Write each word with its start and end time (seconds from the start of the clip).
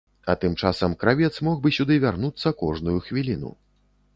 А 0.29 0.31
тым 0.43 0.53
часам 0.61 0.95
кравец 1.03 1.35
мог 1.49 1.61
бы 1.65 1.73
сюды 1.77 1.99
вярнуцца 2.05 2.55
кожную 2.63 2.99
хвіліну. 3.11 3.57